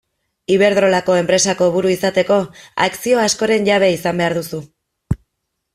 [0.53, 2.39] Iberdrolako enpresako buru izateko
[2.87, 4.65] akzio askoren jabe izan behar duzu.